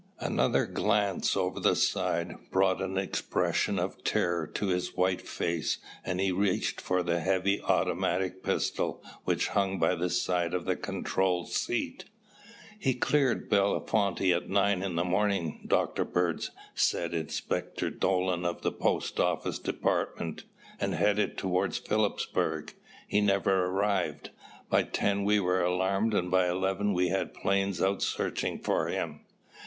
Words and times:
Another 0.19 0.65
glance 0.65 1.37
over 1.37 1.59
the 1.59 1.75
side 1.75 2.33
brought 2.49 2.81
an 2.81 2.97
expression 2.97 3.77
of 3.77 4.03
terror 4.03 4.47
to 4.47 4.65
his 4.69 4.97
white 4.97 5.21
face 5.21 5.77
and 6.03 6.19
he 6.19 6.31
reached 6.31 6.81
for 6.81 7.03
the 7.03 7.19
heavy 7.19 7.61
automatic 7.61 8.41
pistol 8.41 9.03
which 9.25 9.49
hung 9.49 9.77
by 9.77 9.93
the 9.93 10.09
side 10.09 10.55
of 10.55 10.65
the 10.65 10.75
control 10.75 11.45
seat. 11.45 12.05
"He 12.79 12.95
cleared 12.95 13.47
Bellefonte 13.47 14.33
at 14.35 14.49
nine 14.49 14.81
in 14.81 14.95
the 14.95 15.03
morning, 15.03 15.63
Dr. 15.67 16.03
Bird" 16.03 16.47
said 16.73 17.13
Inspector 17.13 17.87
Dolan 17.91 18.43
of 18.43 18.63
the 18.63 18.71
Post 18.71 19.19
Office 19.19 19.59
Department, 19.59 20.45
"and 20.79 20.95
headed 20.95 21.37
toward 21.37 21.75
Philipsburg. 21.75 22.73
He 23.07 23.21
never 23.21 23.65
arrived. 23.65 24.31
By 24.67 24.81
ten 24.81 25.25
we 25.25 25.39
were 25.39 25.61
alarmed 25.61 26.15
and 26.15 26.31
by 26.31 26.49
eleven 26.49 26.93
we 26.95 27.09
had 27.09 27.35
planes 27.35 27.83
out 27.83 28.01
searching 28.01 28.57
for 28.57 28.87
him. 28.87 29.19